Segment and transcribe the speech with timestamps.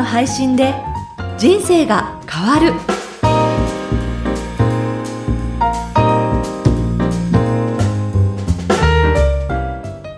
[0.00, 0.74] の配信で
[1.36, 2.72] 人生が変わる。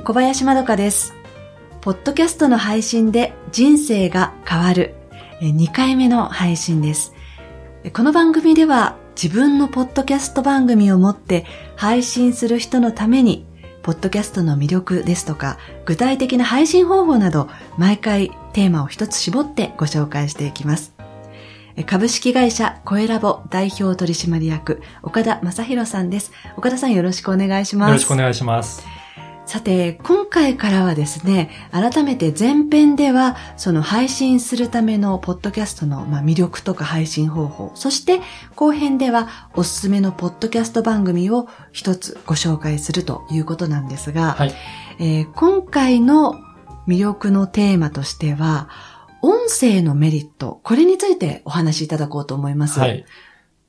[0.04, 1.14] 小林まどかです。
[1.80, 4.94] ポッドキャストの配信で人生が変わる。
[5.40, 7.12] 2回目の配信です。
[7.92, 11.44] この番組では自分のポッドキャスト番組を持って
[11.74, 13.46] 配信する人のために
[13.82, 20.94] ポッドキャストの魅力ですとか、具体的な配信方法など、毎回テーマを一つ絞ってご紹介していきます。
[21.86, 26.32] 株式会社コエラボ代表取締役、岡田正宏さんです。
[26.56, 27.88] 岡田さんよろしくお願いします。
[27.88, 28.86] よろしくお願いします。
[29.46, 38.20] さて、今回からはですね、改めて前編では、その配信するためのポッドキャストの、まあ、魅力とか配信方法、そして
[38.54, 44.54] 後編ではおすすめのポッドキャスト番組を一つご紹介するということなんですが、はい、
[45.00, 46.36] えー、今回の
[46.86, 48.68] 魅力のテーマとしては、
[49.22, 52.80] 音声のメリット、これについてお話しいただこうと思います。
[52.80, 53.04] はい。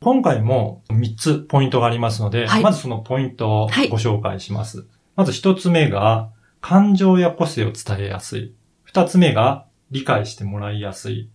[0.01, 4.79] 今回も3つポイントがありますので、はい、まずそのポイントをご紹介します。
[4.79, 8.55] はいまず一つ目が、感情や個性を伝えやすい。
[8.83, 11.29] 二つ目が、理解してもらいやすい。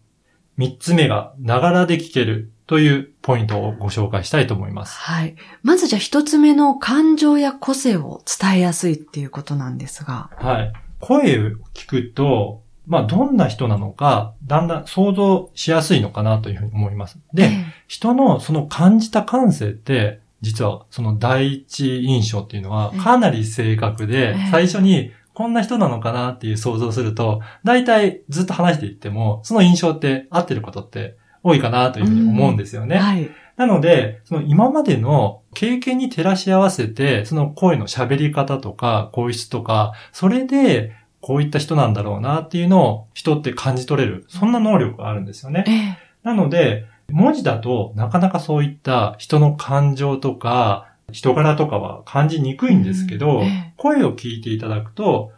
[0.56, 4.98] 三つ目が、ながらで聞けるというポイントをご紹介したいと思います。
[4.98, 5.36] はい。
[5.62, 10.30] まずじゃあ一つ目の感情や個性を伝えやすいっていうことなんですが。
[10.36, 10.72] はい。
[11.00, 17.18] 声を聞くと、まあ、どんな人なのか、だんだん想像しやすいのかなというふうに思います。
[17.34, 32.96] で、ええ、人のその感じた感性って、実はその第一印象っていうのはかなり正確で、最初にこんな人なのかなっていう想像すると、大体ずっと話していっても、その印象って合ってることって多いかなというふうに思うんですよね。
[32.98, 44.24] はい、なので、その今までの経験に照らし合わせて、その声の喋り方とか、声質とか、それで、こういった人なんだろうなっていうのを人って感じ取れる。
[44.28, 45.98] そんな能力があるんですよね。
[46.22, 55.32] なので、文字だとなかなかそういった人の感情とか、人柄とかは感じにくいんですけど、うんえ声を聞いていただくと、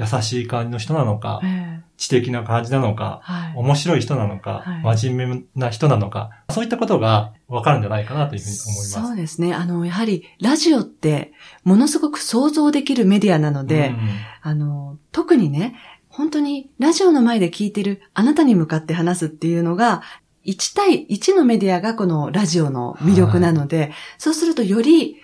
[0.00, 8.90] 優しい感じの人なのか、え知的な感じなのか、はい、面白い人なのか、はい、真面目な人なのか、そういったことがわかるんじゃないかなというふうに思います。
[8.92, 9.52] そうですね。
[9.52, 13.98] あの、やはり、ラジオって、ものすごく想像できるメディアなので、うん、
[14.40, 15.74] あの、特にね、
[16.08, 20.02] 本当にラジオの前で聞いてるあなたに向かって話すっていうのが、
[20.46, 25.18] 1対1のメディアがこのラジオの魅力なので、はい、そうするとより、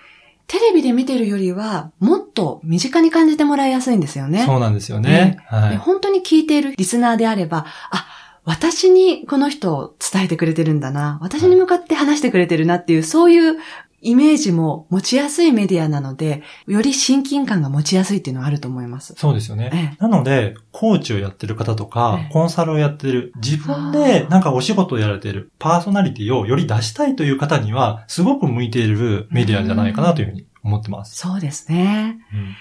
[0.47, 4.45] テレビで見てるよりは、もっと身近に感じてもらいやすいんですよね。
[4.45, 5.09] そうなんですよね。
[5.09, 8.07] ねはい、本当に聞いているリスナーであれば、あ、
[8.45, 11.19] 私にこの人を伝えてくれてるんだな。
[11.21, 13.57] 私に向かって話してくれてるなっていう、そういう
[13.99, 19.15] イメージも持ちやすいメディアなので、より親近感が持ちやすいっていうのはあると思います。
[19.17, 19.71] そうですよね。
[19.73, 31.15] ええ、なので、コーチをやってる方とか、え、コンサルをやってる、自分でなんかお仕事をやられてるパーソナリティをより出したいという方には、すごく向いているメディアじゃないかなというふうに思ってます。
[31.15, 32.19] そうですね。
[32.33, 32.55] うん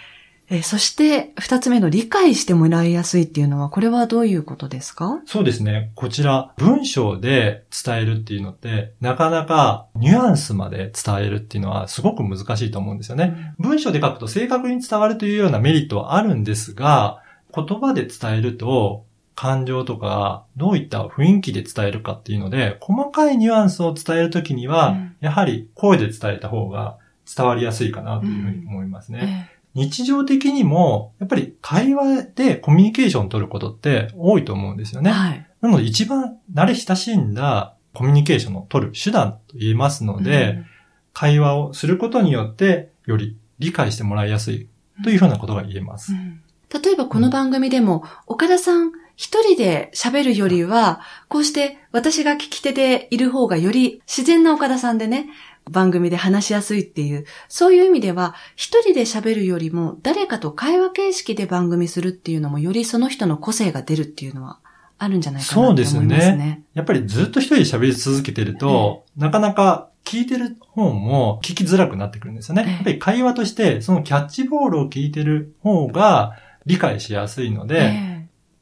[0.49, 5.21] えそして、二つ目の理解してもらいやすいっていうのは、これはどういうことですか？
[5.27, 5.91] そうですね。
[5.97, 13.55] こちら、文章で伝えるっていうのって、なかなかニュアンスまで伝えるっていうのはすごく難しいと思うんですよね。
[13.59, 17.21] うん、文章で書くと正確に伝わるというようなメリットはあるんですが、
[17.53, 26.97] 言葉で伝えると、感情とか、どういった雰囲気で伝えるかっていうので、細かいニュアンスを伝えるときには、うん、やはり声で伝えた方が
[27.37, 29.19] 伝わりやすいかなというふうに思いますね。
[29.21, 35.11] うんえ日常的にも、やっぱり会話でコミュニケーションを取ることって多いと思うんですよね。
[35.11, 40.67] はい、なので一番慣れ親しんだコミュニケーションを取る手段と言えますので、うん、
[41.13, 44.67] 会話をすることによってより理解してもらいやすい
[45.05, 46.13] というふうなことが言えます。
[46.13, 46.41] うん、
[46.83, 55.29] 例えばこの番組でも、岡田さん一人で喋るよりは、こうして私が聞き手でいる方がより自然な岡田さんでね、
[55.71, 64.59] 番組で話しやすいっていう、そういう意味では、一人で喋るよりも、誰かと会話形式で番組するっていうのも、よりその人の個性が出るっていうのは、
[64.99, 66.01] あるんじゃないかなと思いますね。
[66.01, 66.63] そうですね。
[66.75, 72.65] やっぱりずっと一人で喋り続けてると、えなかなか聞いてる方も聞きづらくなってくるんですよね。
[72.67, 78.17] えやっぱり会話として、そのキャッチボールを聞いてる方が理解しやすいので、え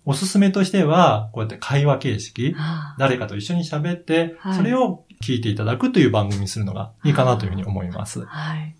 [0.07, 2.57] おすすめとしては、こうやって会話形式、
[2.99, 8.25] 誰かと一緒に喋って、それを聞いていただくという番組にするのがいいかなというふうに思います。
[8.25, 8.75] はい。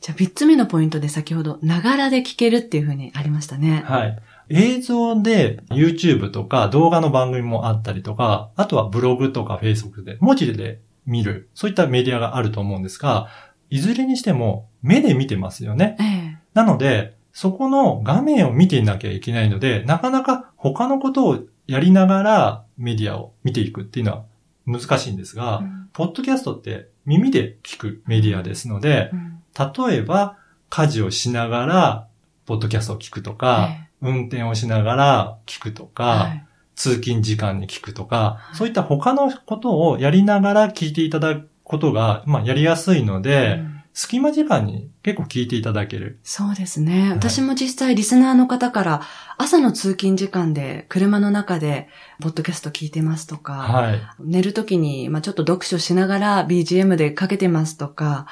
[0.00, 3.82] じゃあ、三つ目のポイントで先ほど、ながらで聞けるっていうふうにありましたね。
[3.84, 4.18] はい。
[4.50, 13.28] 映像で YouTube とか動画の番組もあったりとか、あとはブログとか Facebook で文字で見る、そういったメディアがあると思うんですが、
[13.70, 15.96] いずれにしても目で見てますよね。
[16.00, 24.24] ええ、なので、そこの画面を見ていなきゃいけないので、なかなか他のことをやりながらメディアを見ていくっていうのは
[24.68, 25.88] 難しいんですが、うん。
[25.92, 30.36] ポッドキャストって耳で聞くメディアですので、うん例えば
[30.68, 32.08] 家事をしながら、
[32.46, 36.44] ポッドキャストを聞くとか、え運転をしながら聞くとか、はい。
[36.76, 38.56] 通勤時間に聞くとか、い。
[38.56, 46.20] そういった他のことをやりながら聞いていただくことが、まあ、やりやすいので、うん隙間時間に結構聞いていただける。
[46.22, 47.10] そうですね。
[47.10, 49.02] 私も実際リスナーの方から
[49.38, 51.88] 朝の通勤時間で車の中で
[52.20, 54.00] ポッドキャスト聞いてますとか、はい。
[54.20, 58.28] 寝るときに、まあ、ちょっと読書しながら BGM でかけてますとか、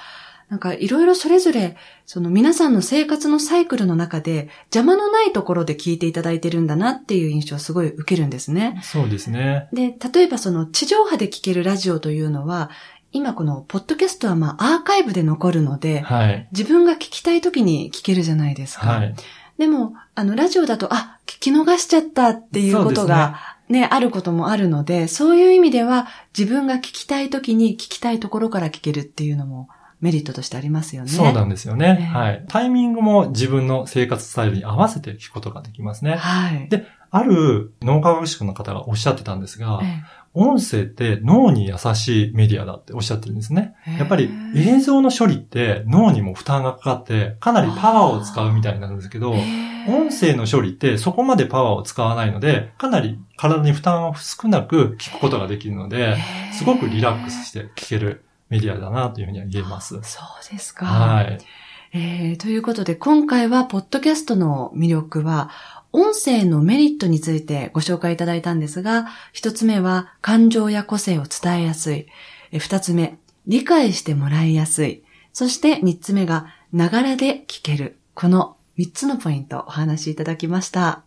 [0.49, 8.79] なんかいろいろそれぞれ、その皆さんの生活のサイクルの中で邪魔のないところで聞いていただいてるんだなっていう印象をすごい受けるんですね。
[8.85, 9.69] そうですね。
[9.73, 12.71] で、例えばその地上波で聞けるラジオというのは、
[13.17, 16.49] 今このポッドキャストはまあアーカイブで残るので、はい。
[16.53, 18.87] 自分が聞きたい時に聞けるじゃないですか。
[18.87, 19.15] はい。
[19.57, 26.07] でも、あの、ラジオだと、あ、聞き逃しちゃったっていうことが、ねあることもあるので、そういう意味では、
[26.39, 29.71] 自分が聞きたい時に聞きたいところから聞けるっていうのも
[30.03, 31.09] メリットとしてありますよね。
[31.09, 31.95] そうなんですよね。
[31.95, 32.45] ねはい。
[32.49, 36.17] タイミングも自分の生活スタイルに合わせて聞くことができますね。
[36.17, 36.69] はい。
[36.69, 40.03] である脳科学士の方がおっしゃってたんですが、え
[40.37, 43.75] 音声って脳に優しいメディアだっておっしゃってるんですね。
[43.89, 49.33] えやっぱり映像の処理って脳にも負担がかかってかなりパワーを使うみたいなんですけど、
[49.89, 56.19] 音声の処理ってそこまでパワーを使わないので、かなり体に負担を少なく聞くことができるので、
[56.53, 59.99] すごくリラックスして聞けるメディアだなというふうには言えます。
[60.03, 60.85] そうですか。
[60.85, 61.39] はい。
[61.93, 65.51] えーということで、今回は、ポッドキャストの魅力は、
[65.97, 72.07] 音声のメリットについてご紹介いただいたんですが、一つ目は、感情や個性を伝えやすい。
[72.59, 75.05] 二つ目、理解してもらいやすい。
[75.33, 77.97] そして三つ目が、ながらで聞ける。
[78.15, 81.03] この三つのポイントお話しいただきました。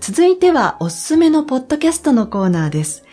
[0.00, 3.04] 続いてはおすすめのポッドキャストのコーナーです。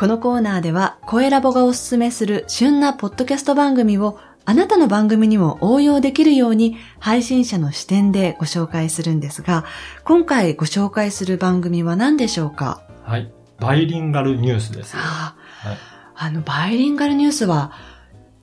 [0.00, 9.66] このコーナーでは、声ラボがおすすめする旬なポッドキャスト番組をあなたの番組にも応用できるように配信者の視点でご紹介するんですが、
[10.04, 12.82] 今回ご紹介する番組は何でしょうか？
[13.02, 13.30] はい。
[13.58, 14.96] バイリンガルニュースです。
[14.96, 15.78] あはいあ
[16.14, 17.72] あの、バイリンガルニュースは、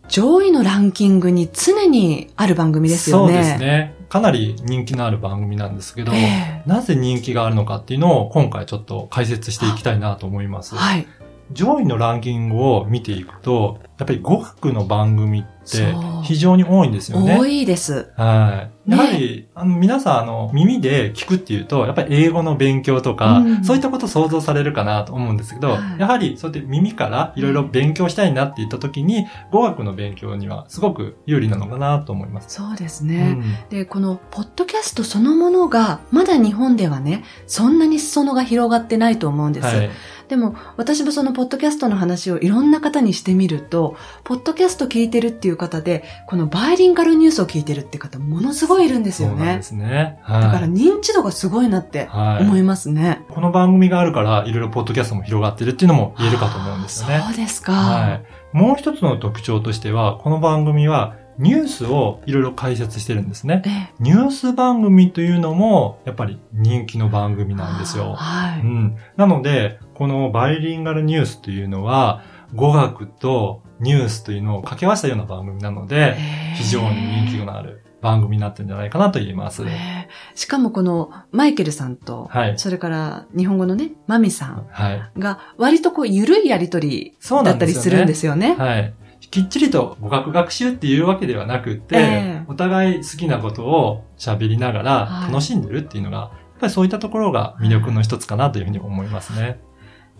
[0.10, 3.33] 上位のランキングに常にある番組ですよね。
[3.33, 3.95] そうですね。
[4.10, 10.75] かなり人気のある番組なんですけど、ええなぜ人気があるのかっていうのを今回ちょっと解説していきたいなと思います。
[10.75, 11.07] はい。
[11.52, 17.38] 上位のランキングを見ていくと、やっぱり語学の番組って非常に多いんですよね。
[17.38, 18.12] 多いです。
[18.16, 18.76] はい。
[18.88, 32.56] ねやはり、あの、皆さん、あの、耳で聞くっていうと、やっぱり英語の勉強とか、うんそういったことを想像されるかなと思うんですけど、はいやはり、そうやって耳からいろいろ勉強したいなって言った時に、語学の勉強にはすごく有利なのかなと思います。
[32.56, 33.31] そうですうね。
[33.34, 39.66] んで、この、ポッドキャストそのものが、まだ日本ではね、そんなに裾野が広がってないと思うんです。
[39.66, 39.89] はい。
[40.28, 49.63] でも、私もそのポッドキャストの話をいろんな方にしてみると、ポッドキャスト聞いてるっていう方で、このバイリンガルニュースを聞いてるって方、ものすごいいるんですよねそうなんで。
[49.63, 50.19] すね。
[50.21, 50.41] はい。
[50.41, 53.21] だから認知度がすごいなってはい思いますね。
[53.29, 57.24] この番組があるから、いろいろポッドキャストも広がってるっていうのも言えるかと思うんですよね。
[57.27, 57.74] そうですか。
[57.74, 58.24] はい。
[58.53, 63.62] もう一つの特徴としては、この番組はニュースをいろいろ解説してるんですね。
[63.65, 68.13] ええニュース番組というのも、やっぱり人気の番組なんですよ。
[68.15, 68.62] はい。
[68.62, 68.98] うん。
[69.17, 72.22] なので、このバイリンガルニュースというのは、
[72.55, 76.17] 語学とニュースというのを掛け合わせたような番組なので、え
[76.53, 79.63] え非常に人気のある番組になってるんじゃないかなと言えます。
[79.63, 82.60] ええしかもこのマイケルさんと、はい。
[82.60, 85.12] それから日本語のね、マミさんはい。
[85.20, 87.51] が割とこう緩いやりとりだ。
[87.54, 88.56] ったりするんですよね。
[88.56, 88.94] はい。
[89.32, 92.00] きっちりと語学学習っていうわけではなくって、え
[92.42, 96.30] えお互い好きなことを喋りながらはい楽しんでるっていうのが、やっ
[96.62, 99.60] ぱりそういったところが魅力の一つかなというふうに思いますね。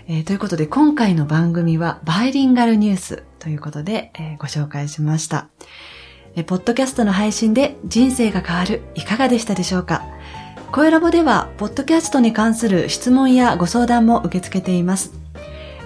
[0.08, 5.50] えーということで今回の番組はバイリンガルニュースということで、えーご紹介しました。
[6.38, 10.04] えポッドキャストの配信で人生が変わるいかがでしたでしょうか？
[10.72, 15.12] 声ラボではポッドキャストに関する質問やご相談も受け付けています。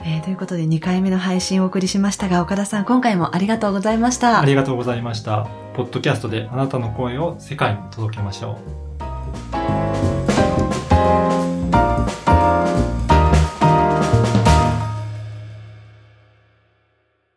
[0.00, 4.38] えーということで2回目の配信をお送りしましたが、岡田さん今回もありがとうございました。
[4.40, 5.48] ありがとうございました。
[5.76, 8.58] ポッドキャストであなたの声を世界に届けましょ
[9.82, 9.85] う。